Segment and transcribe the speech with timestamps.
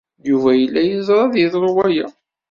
[0.29, 2.07] Yuba yella yeẓra ad d-yeḍru waya.